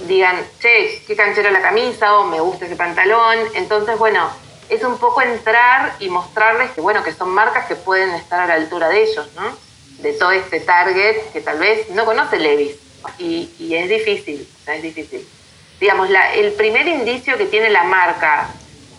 digan, 0.07 0.37
che, 0.61 1.03
qué 1.07 1.17
canchera 1.17 1.51
la 1.51 1.61
camisa 1.61 2.19
o 2.19 2.25
me 2.27 2.41
gusta 2.41 2.67
ese 2.67 2.77
pantalón. 2.77 3.39
Entonces, 3.55 3.99
bueno, 3.99 4.31
es 4.69 4.83
un 4.85 4.99
poco 4.99 5.23
entrar 5.23 5.95
y 5.99 6.09
mostrarles 6.09 6.71
que, 6.73 6.81
bueno, 6.81 7.03
que 7.03 7.13
son 7.13 7.31
marcas 7.31 7.67
que 7.67 7.77
pueden 7.77 8.11
estar 8.15 8.41
a 8.41 8.47
la 8.47 8.55
altura 8.55 8.89
de 8.89 9.03
ellos, 9.03 9.29
¿no? 9.35 9.57
De 10.03 10.13
todo 10.13 10.31
este 10.31 10.61
target 10.61 11.33
que 11.33 11.41
tal 11.41 11.59
vez 11.59 11.91
no 11.91 12.05
conoce 12.05 12.39
Levis. 12.39 12.77
Y, 13.19 13.51
y 13.59 13.75
es 13.75 13.89
difícil, 13.89 14.49
o 14.61 14.65
sea, 14.65 14.75
es 14.75 14.83
difícil. 14.83 15.27
Digamos, 15.81 16.11
la, 16.11 16.35
el 16.35 16.53
primer 16.53 16.87
indicio 16.87 17.37
que 17.37 17.47
tiene 17.47 17.71
la 17.71 17.85
marca 17.85 18.49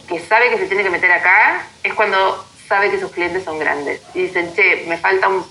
que 0.07 0.19
sabe 0.19 0.49
que 0.49 0.57
se 0.57 0.65
tiene 0.65 0.83
que 0.83 0.89
meter 0.89 1.11
acá 1.11 1.67
es 1.83 1.93
cuando 1.93 2.45
sabe 2.69 2.91
que 2.91 2.99
sus 2.99 3.11
clientes 3.11 3.43
son 3.43 3.59
grandes. 3.59 3.99
Y 4.13 4.21
dicen, 4.21 4.53
che, 4.55 4.85
me 4.87 4.97
falta 4.97 5.27
un 5.27 5.43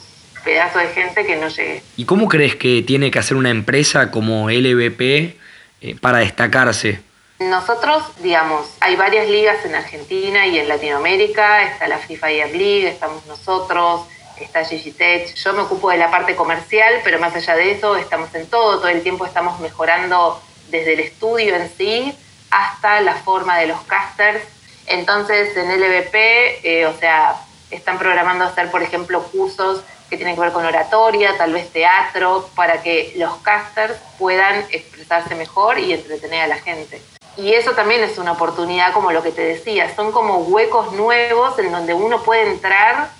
pedazo 0.44 0.78
de 0.78 0.88
gente 0.88 1.26
que 1.26 1.36
no 1.36 1.48
llegue. 1.48 1.82
¿Y 1.96 2.04
cómo 2.04 2.28
crees 2.28 2.54
que 2.54 2.82
tiene 2.82 3.10
que 3.10 3.18
hacer 3.18 3.36
una 3.36 3.50
empresa 3.50 4.10
como 4.10 4.48
LVP 4.48 5.36
eh, 5.80 5.96
para 6.00 6.18
destacarse? 6.18 7.02
Nosotros, 7.40 8.04
digamos, 8.22 8.66
hay 8.80 8.96
varias 8.96 9.28
ligas 9.28 9.64
en 9.64 9.74
Argentina 9.74 10.46
y 10.46 10.58
en 10.58 10.68
Latinoamérica, 10.68 11.64
está 11.64 11.86
la 11.86 11.98
Free 11.98 12.16
Fire 12.16 12.50
League, 12.50 12.88
estamos 12.88 13.26
nosotros, 13.26 14.06
está 14.40 14.64
Gigitech. 14.64 15.34
Yo 15.34 15.52
me 15.52 15.60
ocupo 15.60 15.90
de 15.90 15.98
la 15.98 16.10
parte 16.10 16.34
comercial, 16.34 16.94
pero 17.04 17.18
más 17.18 17.34
allá 17.34 17.54
de 17.54 17.72
eso, 17.72 17.96
estamos 17.96 18.34
en 18.34 18.46
todo, 18.46 18.78
todo 18.78 18.88
el 18.88 19.02
tiempo 19.02 19.26
estamos 19.26 19.60
mejorando 19.60 20.40
desde 20.70 20.94
el 20.94 21.00
estudio 21.00 21.54
en 21.56 21.70
sí 21.76 22.14
hasta 22.50 23.00
la 23.00 23.14
forma 23.14 23.58
de 23.58 23.66
los 23.66 23.80
casters 23.82 24.42
entonces, 24.88 25.56
en 25.56 25.70
LVP, 25.70 26.60
eh, 26.62 26.86
o 26.86 26.98
sea, 26.98 27.40
están 27.70 27.98
programando 27.98 28.44
hacer, 28.44 28.70
por 28.70 28.82
ejemplo, 28.82 29.22
cursos 29.24 29.82
que 30.08 30.16
tienen 30.16 30.34
que 30.34 30.40
ver 30.40 30.52
con 30.52 30.64
oratoria, 30.64 31.36
tal 31.36 31.52
vez 31.52 31.70
teatro, 31.70 32.48
para 32.54 32.82
que 32.82 33.12
los 33.16 33.36
casters 33.38 33.94
puedan 34.18 34.64
expresarse 34.70 35.34
mejor 35.34 35.78
y 35.78 35.92
entretener 35.92 36.42
a 36.42 36.46
la 36.46 36.56
gente. 36.56 37.02
Y 37.36 37.52
eso 37.52 37.72
también 37.72 38.02
es 38.02 38.18
una 38.18 38.32
oportunidad, 38.32 38.92
como 38.92 39.12
lo 39.12 39.22
que 39.22 39.30
te 39.30 39.42
decía, 39.42 39.94
son 39.94 40.10
como 40.10 40.38
huecos 40.38 40.92
nuevos 40.92 41.58
en 41.58 41.70
donde 41.70 41.94
uno 41.94 42.22
puede 42.22 42.50
entrar 42.50 43.10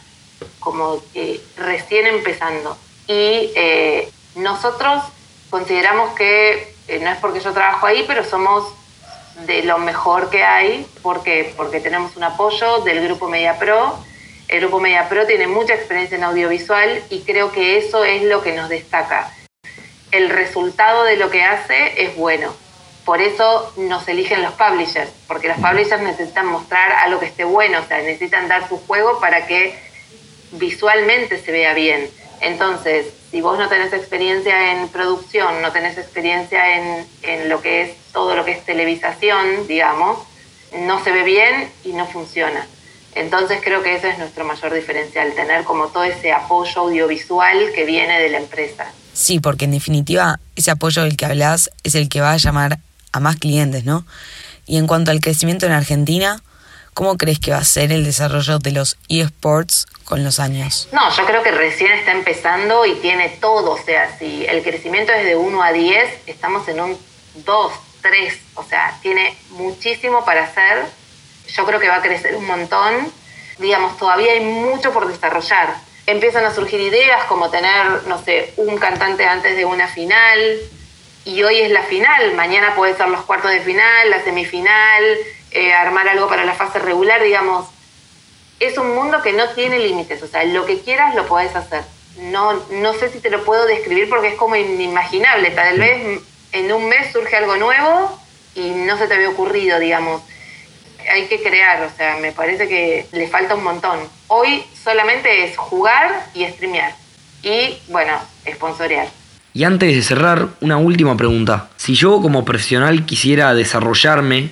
como 0.58 1.00
recién 1.56 2.06
empezando. 2.06 2.76
Y 3.06 3.52
eh, 3.54 4.10
nosotros 4.34 5.04
consideramos 5.50 6.14
que, 6.14 6.74
eh, 6.88 6.98
no 7.00 7.10
es 7.10 7.18
porque 7.18 7.40
yo 7.40 7.52
trabajo 7.52 7.86
ahí, 7.86 8.04
pero 8.06 8.24
somos 8.24 8.72
de 9.46 9.62
lo 9.62 9.78
mejor 9.78 10.30
que 10.30 10.42
hay, 10.42 10.86
porque 11.02 11.52
porque 11.56 11.80
tenemos 11.80 12.16
un 12.16 12.24
apoyo 12.24 12.80
del 12.80 13.02
grupo 13.04 13.28
Media 13.28 13.58
Pro. 13.58 13.98
El 14.48 14.60
grupo 14.60 14.80
Media 14.80 15.08
Pro 15.08 15.26
tiene 15.26 15.46
mucha 15.46 15.74
experiencia 15.74 16.16
en 16.16 16.24
audiovisual 16.24 17.02
y 17.10 17.20
creo 17.20 17.52
que 17.52 17.78
eso 17.78 18.04
es 18.04 18.22
lo 18.22 18.42
que 18.42 18.54
nos 18.54 18.68
destaca. 18.68 19.32
El 20.10 20.30
resultado 20.30 21.04
de 21.04 21.16
lo 21.16 21.30
que 21.30 21.42
hace 21.42 22.02
es 22.02 22.16
bueno. 22.16 22.54
Por 23.04 23.20
eso 23.20 23.72
nos 23.76 24.06
eligen 24.08 24.42
los 24.42 24.52
publishers, 24.52 25.10
porque 25.26 25.48
los 25.48 25.56
publishers 25.58 26.02
necesitan 26.02 26.46
mostrar 26.46 26.92
algo 26.92 27.20
que 27.20 27.26
esté 27.26 27.44
bueno, 27.44 27.80
o 27.80 27.84
sea, 27.84 27.98
necesitan 28.02 28.48
dar 28.48 28.68
su 28.68 28.76
juego 28.78 29.18
para 29.18 29.46
que 29.46 29.78
visualmente 30.52 31.38
se 31.38 31.52
vea 31.52 31.72
bien. 31.72 32.10
Entonces, 32.40 33.06
si 33.30 33.40
vos 33.40 33.58
no 33.58 33.68
tenés 33.68 33.92
experiencia 33.92 34.72
en 34.72 34.88
producción, 34.88 35.60
no 35.60 35.72
tenés 35.72 35.98
experiencia 35.98 36.76
en, 36.76 37.06
en, 37.22 37.48
lo 37.48 37.60
que 37.60 37.82
es 37.82 37.96
todo 38.12 38.34
lo 38.34 38.44
que 38.44 38.52
es 38.52 38.64
televisación, 38.64 39.66
digamos, 39.66 40.18
no 40.86 41.02
se 41.04 41.12
ve 41.12 41.24
bien 41.24 41.70
y 41.84 41.92
no 41.92 42.06
funciona. 42.06 42.66
Entonces 43.14 43.60
creo 43.62 43.82
que 43.82 43.96
ese 43.96 44.10
es 44.10 44.18
nuestro 44.18 44.44
mayor 44.44 44.72
diferencial, 44.72 45.32
tener 45.34 45.64
como 45.64 45.88
todo 45.88 46.04
ese 46.04 46.32
apoyo 46.32 46.82
audiovisual 46.82 47.72
que 47.74 47.84
viene 47.84 48.20
de 48.20 48.28
la 48.30 48.38
empresa. 48.38 48.92
Sí, 49.12 49.40
porque 49.40 49.64
en 49.64 49.72
definitiva 49.72 50.38
ese 50.56 50.70
apoyo 50.70 51.02
del 51.02 51.16
que 51.16 51.26
hablas 51.26 51.70
es 51.82 51.94
el 51.94 52.08
que 52.08 52.20
va 52.20 52.32
a 52.32 52.36
llamar 52.36 52.78
a 53.12 53.20
más 53.20 53.36
clientes, 53.36 53.84
¿no? 53.84 54.06
Y 54.66 54.76
en 54.76 54.86
cuanto 54.86 55.10
al 55.10 55.20
crecimiento 55.20 55.66
en 55.66 55.72
Argentina, 55.72 56.40
¿cómo 56.98 57.16
crees 57.16 57.38
que 57.38 57.52
va 57.52 57.58
a 57.58 57.64
ser 57.64 57.92
el 57.92 58.02
desarrollo 58.02 58.58
de 58.58 58.72
los 58.72 58.98
eSports 59.08 59.86
con 60.02 60.24
los 60.24 60.40
años? 60.40 60.88
No, 60.90 61.16
yo 61.16 61.24
creo 61.26 61.44
que 61.44 61.52
recién 61.52 61.92
está 61.92 62.10
empezando 62.10 62.84
y 62.84 62.96
tiene 62.96 63.28
todo. 63.40 63.70
O 63.70 63.78
sea, 63.78 64.18
si 64.18 64.44
el 64.46 64.64
crecimiento 64.64 65.12
es 65.12 65.24
de 65.24 65.36
1 65.36 65.62
a 65.62 65.70
10, 65.70 66.22
estamos 66.26 66.66
en 66.66 66.80
un 66.80 66.98
2, 67.36 67.72
3. 68.02 68.40
O 68.56 68.64
sea, 68.64 68.98
tiene 69.00 69.36
muchísimo 69.50 70.24
para 70.24 70.42
hacer. 70.42 70.86
Yo 71.46 71.64
creo 71.66 71.78
que 71.78 71.86
va 71.86 71.98
a 71.98 72.02
crecer 72.02 72.34
un 72.34 72.46
montón. 72.46 73.12
Digamos, 73.58 73.96
todavía 73.96 74.32
hay 74.32 74.40
mucho 74.40 74.92
por 74.92 75.06
desarrollar. 75.06 75.76
Empiezan 76.04 76.46
a 76.46 76.52
surgir 76.52 76.80
ideas 76.80 77.26
como 77.26 77.48
tener, 77.48 78.08
no 78.08 78.20
sé, 78.24 78.54
un 78.56 78.76
cantante 78.76 79.24
antes 79.24 79.56
de 79.56 79.64
una 79.64 79.86
final. 79.86 80.58
Y 81.24 81.44
hoy 81.44 81.60
es 81.60 81.70
la 81.70 81.84
final. 81.84 82.34
Mañana 82.34 82.74
puede 82.74 82.96
ser 82.96 83.08
los 83.08 83.22
cuartos 83.22 83.52
de 83.52 83.60
final, 83.60 84.10
la 84.10 84.24
semifinal, 84.24 85.04
eh, 85.50 85.72
armar 85.72 86.08
algo 86.08 86.28
para 86.28 86.44
la 86.44 86.54
fase 86.54 86.78
regular, 86.78 87.22
digamos 87.22 87.66
es 88.60 88.76
un 88.76 88.94
mundo 88.94 89.22
que 89.22 89.32
no 89.32 89.48
tiene 89.50 89.78
límites, 89.78 90.22
o 90.22 90.26
sea, 90.26 90.44
lo 90.44 90.66
que 90.66 90.80
quieras 90.80 91.14
lo 91.14 91.26
podés 91.26 91.54
hacer. 91.54 91.82
No, 92.20 92.52
no 92.72 92.92
sé 92.94 93.10
si 93.10 93.20
te 93.20 93.30
lo 93.30 93.44
puedo 93.44 93.66
describir 93.66 94.08
porque 94.08 94.28
es 94.28 94.34
como 94.34 94.56
inimaginable. 94.56 95.50
Tal 95.52 95.78
vez 95.78 96.20
en 96.52 96.72
un 96.72 96.88
mes 96.88 97.12
surge 97.12 97.36
algo 97.36 97.56
nuevo 97.56 98.18
y 98.56 98.70
no 98.70 98.98
se 98.98 99.06
te 99.06 99.14
había 99.14 99.28
ocurrido, 99.28 99.78
digamos. 99.78 100.22
Hay 101.12 101.26
que 101.26 101.40
crear, 101.40 101.82
o 101.84 101.96
sea, 101.96 102.16
me 102.16 102.32
parece 102.32 102.68
que 102.68 103.06
le 103.12 103.28
falta 103.28 103.54
un 103.54 103.62
montón. 103.62 104.00
Hoy 104.26 104.64
solamente 104.82 105.44
es 105.44 105.56
jugar 105.56 106.26
y 106.34 106.44
streamear. 106.46 106.94
Y, 107.42 107.78
bueno, 107.88 108.18
sponsorear. 108.52 109.08
Y 109.54 109.62
antes 109.62 109.94
de 109.94 110.02
cerrar, 110.02 110.48
una 110.60 110.76
última 110.76 111.16
pregunta. 111.16 111.70
Si 111.76 111.94
yo 111.94 112.20
como 112.20 112.44
profesional 112.44 113.06
quisiera 113.06 113.54
desarrollarme 113.54 114.50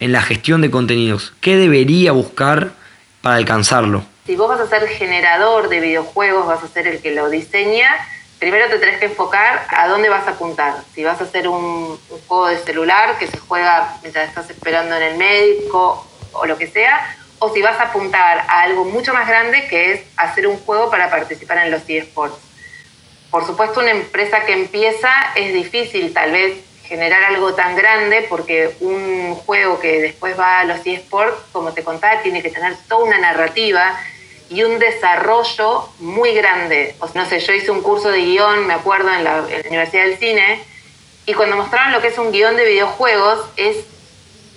en 0.00 0.12
la 0.12 0.22
gestión 0.22 0.62
de 0.62 0.70
contenidos? 0.70 1.32
¿Qué 1.40 1.56
debería 1.56 2.12
buscar 2.12 2.72
para 3.22 3.36
alcanzarlo? 3.36 4.04
Si 4.26 4.34
vos 4.34 4.48
vas 4.48 4.60
a 4.60 4.66
ser 4.66 4.88
generador 4.88 5.68
de 5.68 5.80
videojuegos, 5.80 6.46
vas 6.46 6.62
a 6.62 6.68
ser 6.68 6.86
el 6.86 7.00
que 7.00 7.14
lo 7.14 7.28
diseña, 7.28 7.88
primero 8.38 8.68
te 8.68 8.78
tenés 8.78 8.98
que 8.98 9.06
enfocar 9.06 9.66
a 9.68 9.88
dónde 9.88 10.08
vas 10.08 10.26
a 10.26 10.32
apuntar. 10.32 10.74
Si 10.94 11.04
vas 11.04 11.20
a 11.20 11.24
hacer 11.24 11.48
un, 11.48 11.98
un, 12.08 12.20
juego 12.26 12.48
de 12.48 12.58
celular 12.58 13.18
que 13.18 13.26
se 13.26 13.38
juega 13.38 13.96
mientras 14.02 14.28
estás 14.28 14.48
esperando 14.50 14.96
en 14.96 15.02
el 15.02 15.18
médico 15.18 16.06
o 16.32 16.46
lo 16.46 16.56
que 16.56 16.66
sea, 16.66 17.16
o 17.38 17.52
si 17.52 17.62
vas 17.62 17.78
a 17.80 17.84
apuntar 17.84 18.44
a 18.48 18.62
algo 18.62 18.84
mucho 18.84 19.12
más 19.12 19.26
grande 19.26 19.66
que 19.68 19.92
es 19.92 20.02
hacer 20.16 20.46
un 20.46 20.58
juego 20.58 20.90
para 20.90 21.10
participar 21.10 21.58
en 21.58 21.70
los 21.70 21.82
eSports. 21.86 22.36
Por 23.30 23.46
supuesto, 23.46 23.80
una 23.80 23.90
empresa 23.90 24.44
que 24.44 24.52
empieza 24.52 25.10
es 25.34 25.54
difícil 25.54 26.12
tal 26.12 26.32
vez 26.32 26.58
generar 26.90 27.22
algo 27.22 27.54
tan 27.54 27.76
grande 27.76 28.26
porque 28.28 28.74
un 28.80 29.36
juego 29.36 29.78
que 29.78 30.00
después 30.00 30.36
va 30.36 30.58
a 30.58 30.64
los 30.64 30.84
eSports, 30.84 31.40
como 31.52 31.72
te 31.72 31.84
contaba, 31.84 32.20
tiene 32.20 32.42
que 32.42 32.50
tener 32.50 32.76
toda 32.88 33.04
una 33.04 33.18
narrativa 33.18 33.96
y 34.48 34.64
un 34.64 34.80
desarrollo 34.80 35.88
muy 36.00 36.34
grande. 36.34 36.96
O 36.98 37.06
sea, 37.06 37.22
no 37.22 37.28
sé, 37.28 37.38
yo 37.38 37.52
hice 37.52 37.70
un 37.70 37.82
curso 37.82 38.10
de 38.10 38.22
guion, 38.22 38.66
me 38.66 38.74
acuerdo, 38.74 39.08
en 39.14 39.22
la, 39.22 39.38
en 39.38 39.62
la 39.62 39.68
Universidad 39.68 40.02
del 40.02 40.18
Cine, 40.18 40.64
y 41.26 41.34
cuando 41.34 41.56
mostraron 41.56 41.92
lo 41.92 42.00
que 42.00 42.08
es 42.08 42.18
un 42.18 42.32
guion 42.32 42.56
de 42.56 42.64
videojuegos, 42.64 43.38
es, 43.56 43.76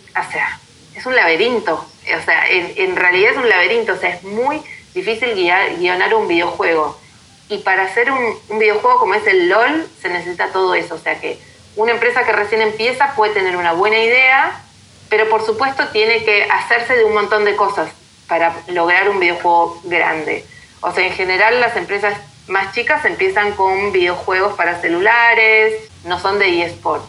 o 0.09 0.31
sea, 0.31 0.59
es 0.95 1.05
un 1.05 1.15
laberinto. 1.15 1.75
O 1.75 2.25
sea, 2.25 2.49
en, 2.49 2.73
en 2.77 2.95
realidad 2.95 3.33
es 3.33 3.37
un 3.37 3.47
laberinto, 3.47 3.93
o 3.93 3.97
sea, 3.97 4.09
es 4.09 4.23
muy 4.23 4.59
difícil 4.95 5.35
guiar, 5.35 5.75
guionar 5.75 6.15
un 6.15 6.27
videojuego. 6.27 6.99
Y 7.47 7.59
para 7.59 7.83
hacer 7.83 8.09
un, 8.09 8.39
un 8.49 8.57
videojuego 8.57 8.97
como 8.97 9.13
es 9.13 9.27
el 9.27 9.49
LOL, 9.49 9.87
se 10.01 10.09
necesita 10.09 10.47
todo 10.47 10.73
eso. 10.73 10.95
O 10.95 10.97
sea 10.97 11.19
que 11.19 11.37
una 11.75 11.91
empresa 11.91 12.23
que 12.23 12.31
recién 12.31 12.61
empieza 12.61 13.13
puede 13.15 13.33
tener 13.33 13.55
una 13.55 13.73
buena 13.73 13.97
idea, 13.97 14.61
pero 15.09 15.29
por 15.29 15.45
supuesto 15.45 15.87
tiene 15.89 16.23
que 16.23 16.43
hacerse 16.43 16.95
de 16.95 17.03
un 17.03 17.13
montón 17.13 17.45
de 17.45 17.55
cosas 17.55 17.89
para 18.27 18.55
lograr 18.67 19.09
un 19.09 19.19
videojuego 19.19 19.79
grande. 19.83 20.45
O 20.81 20.91
sea, 20.91 21.05
en 21.05 21.13
general 21.13 21.59
las 21.59 21.75
empresas 21.75 22.15
más 22.47 22.73
chicas 22.73 23.05
empiezan 23.05 23.53
con 23.53 23.91
videojuegos 23.91 24.53
para 24.55 24.81
celulares, 24.81 25.89
no 26.03 26.19
son 26.19 26.39
de 26.39 26.63
eSports. 26.63 27.05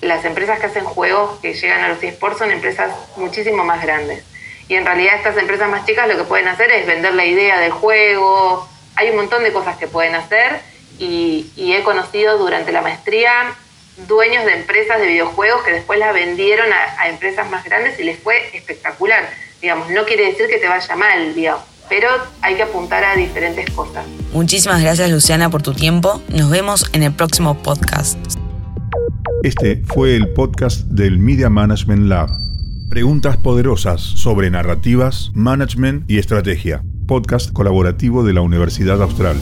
Las 0.00 0.24
empresas 0.24 0.58
que 0.58 0.66
hacen 0.66 0.84
juegos 0.84 1.38
que 1.40 1.54
llegan 1.54 1.84
a 1.84 1.88
los 1.88 2.02
eSports 2.02 2.38
son 2.38 2.50
empresas 2.50 2.90
muchísimo 3.16 3.64
más 3.64 3.82
grandes. 3.82 4.24
Y 4.68 4.74
en 4.74 4.84
realidad 4.84 5.16
estas 5.16 5.36
empresas 5.36 5.68
más 5.68 5.86
chicas 5.86 6.08
lo 6.08 6.16
que 6.16 6.24
pueden 6.24 6.48
hacer 6.48 6.70
es 6.72 6.86
vender 6.86 7.14
la 7.14 7.24
idea 7.24 7.60
del 7.60 7.72
juego. 7.72 8.68
Hay 8.96 9.10
un 9.10 9.16
montón 9.16 9.42
de 9.44 9.52
cosas 9.52 9.76
que 9.76 9.86
pueden 9.86 10.14
hacer 10.14 10.60
y, 10.98 11.50
y 11.56 11.74
he 11.74 11.82
conocido 11.82 12.38
durante 12.38 12.72
la 12.72 12.82
maestría 12.82 13.54
dueños 14.08 14.44
de 14.44 14.54
empresas 14.54 15.00
de 15.00 15.06
videojuegos 15.06 15.62
que 15.62 15.72
después 15.72 15.98
la 15.98 16.12
vendieron 16.12 16.66
a, 16.72 17.02
a, 17.02 17.08
empresas 17.08 17.50
más 17.50 17.64
grandes 17.64 17.98
y 18.00 18.04
les 18.04 18.18
fue 18.18 18.36
espectacular. 18.54 19.28
Digamos, 19.60 19.90
no 19.90 20.04
quiere 20.04 20.26
decir 20.26 20.46
que 20.48 20.58
te 20.58 20.68
vaya 20.68 20.96
mal, 20.96 21.34
digamos, 21.34 21.62
pero 21.88 22.08
hay 22.40 22.56
que 22.56 22.62
apuntar 22.62 23.04
a 23.04 23.16
diferentes 23.16 23.70
cosas. 23.70 24.04
Muchísimas 24.32 24.82
gracias 24.82 25.10
Luciana 25.10 25.50
por 25.50 25.62
tu 25.62 25.74
tiempo. 25.74 26.22
Nos 26.28 26.50
vemos 26.50 26.90
en 26.92 27.02
el 27.02 27.12
próximo 27.12 27.62
podcast. 27.62 28.18
Este 29.42 29.82
fue 29.86 30.14
el 30.14 30.32
podcast 30.32 30.82
del 30.86 31.18
Media 31.18 31.50
Management 31.50 32.08
Lab. 32.08 32.30
Preguntas 32.88 33.36
poderosas 33.36 34.00
sobre 34.00 34.50
narrativas, 34.50 35.32
management 35.34 36.08
y 36.10 36.18
estrategia. 36.18 36.84
Podcast 37.08 37.52
colaborativo 37.52 38.22
de 38.22 38.34
la 38.34 38.42
Universidad 38.42 39.02
Austral. 39.02 39.36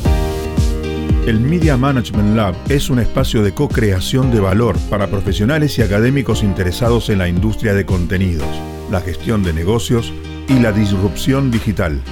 El 1.30 1.38
Media 1.38 1.76
Management 1.76 2.34
Lab 2.34 2.56
es 2.68 2.90
un 2.90 2.98
espacio 2.98 3.44
de 3.44 3.54
co-creación 3.54 4.32
de 4.32 4.40
valor 4.40 4.76
para 4.90 5.06
profesionales 5.06 5.78
y 5.78 5.82
académicos 5.82 6.42
interesados 6.42 7.08
en 7.08 7.18
la 7.18 7.28
industria 7.28 7.72
de 7.72 7.86
contenidos, 7.86 8.48
la 8.90 9.00
gestión 9.00 9.44
de 9.44 9.52
negocios 9.52 10.12
y 10.48 10.58
la 10.58 10.72
disrupción 10.72 11.52
digital. 11.52 12.02